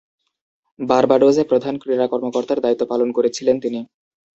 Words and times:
বার্বাডোসে 0.79 1.43
প্রধান 1.43 1.75
ক্রীড়া 1.81 2.07
কর্মকর্তার 2.07 2.59
দায়িত্ব 2.61 2.83
পালন 2.91 3.09
করেছিলেন 3.17 3.55
তিনি। 3.63 3.79